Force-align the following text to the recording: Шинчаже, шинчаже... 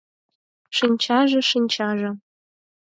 Шинчаже, 0.77 1.39
шинчаже... 1.49 2.11